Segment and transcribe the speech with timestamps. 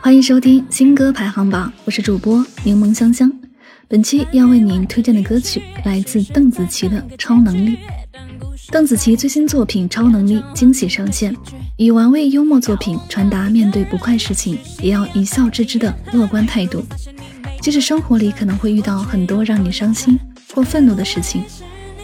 [0.00, 3.30] 欢迎收听新歌排行榜，我是主播柠檬香香。
[3.88, 7.76] 本期要为您推荐的歌曲来自邓紫棋的《超能力》。
[8.70, 11.36] 邓紫棋最新作品《超能力》惊喜上线，
[11.76, 16.84] 以玩味幽默作品传达面对不快事情也要一笑置之的乐观态度。
[17.60, 20.18] 即使生活里可能会遇到很多让你伤心
[20.54, 21.42] 或愤怒的事情，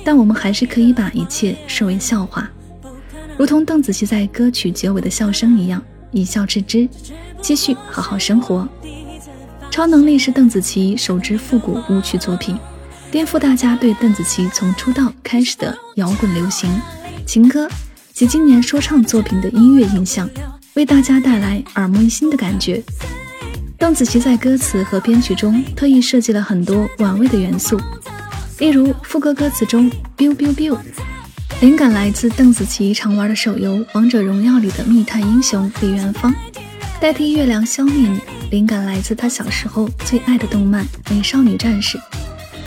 [0.05, 2.51] 但我们还是可以把一切视为笑话，
[3.43, 6.89] 如同邓紫棋在歌曲结尾的笑声一样，一笑置之，
[7.41, 8.69] 继续好好生活。
[9.69, 12.57] 《超能力》是邓紫棋首支复古舞曲作品。
[13.11, 16.71] 颠覆大家对邓紫棋从出道开始的摇滚流行、
[17.27, 17.69] 情歌
[18.13, 20.31] 及今年说唱作品的音乐印象，
[20.75, 22.81] 为大家带来耳目一新的感觉。
[23.77, 27.77] 邓紫棋在歌词和编曲中特意设计了很多玩味的元素，
[28.61, 30.79] 例如副歌歌词中 “biu biu biu”，
[31.63, 36.33] 灵感来自邓紫棋常玩的手游《王者荣耀》里的密探英雄李元芳；
[37.01, 38.19] 代替月亮消灭你，
[38.51, 41.97] 灵感来自她小时候最爱的动漫《美少女战士》。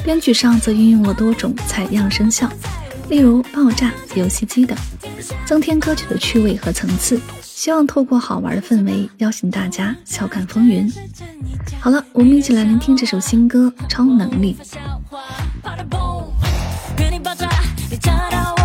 [0.06, 2.50] 编曲上则运用了多种采样声效，
[3.10, 4.78] 例如爆炸、游戏机等，
[5.46, 7.20] 增添歌曲的趣味和层次。
[7.42, 10.90] 希望透过好玩的氛围，邀请大家笑看风云。
[11.82, 14.56] 好了，我们一起来聆听这首新歌《超能力》。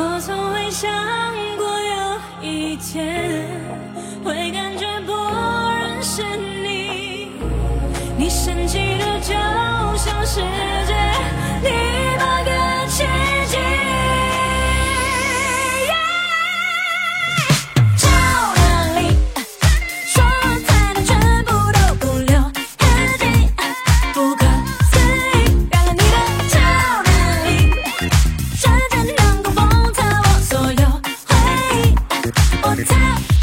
[0.00, 0.88] 我从未想
[1.56, 3.50] 过有一天
[4.24, 7.32] 会感觉不认识你，
[8.16, 9.32] 你神奇的就
[9.96, 10.40] 像世
[10.86, 10.94] 界。
[11.64, 11.97] 你。
[32.68, 33.37] on top.